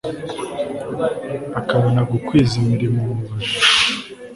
akabona 1.59 2.01
gukwiza 2.11 2.53
imirimo 2.61 2.99
mu 3.07 3.15
baja 3.27 3.57